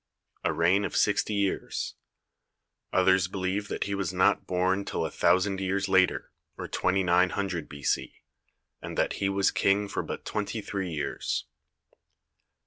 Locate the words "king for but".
9.51-10.25